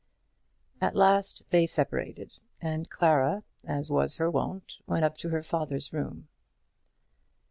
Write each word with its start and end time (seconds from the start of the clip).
At 0.81 0.95
last 0.95 1.43
they 1.51 1.67
separated, 1.67 2.39
and 2.59 2.89
Clara, 2.89 3.43
as 3.67 3.91
was 3.91 4.15
her 4.15 4.31
wont, 4.31 4.79
went 4.87 5.05
up 5.05 5.15
to 5.17 5.29
her 5.29 5.43
father's 5.43 5.93
room. 5.93 6.27